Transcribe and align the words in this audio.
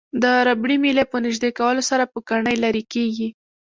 د 0.21 0.23
ربړي 0.47 0.77
میلې 0.83 1.03
په 1.11 1.17
نژدې 1.25 1.49
کولو 1.59 1.81
سره 1.89 2.09
پوکڼۍ 2.13 2.55
لرې 2.63 2.83
کیږي. 2.93 3.29